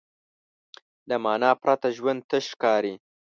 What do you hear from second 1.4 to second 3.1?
پرته ژوند تش ښکاري.